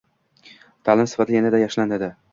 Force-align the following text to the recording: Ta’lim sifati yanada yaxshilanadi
Ta’lim 0.89 1.11
sifati 1.13 1.37
yanada 1.37 1.63
yaxshilanadi 1.65 2.11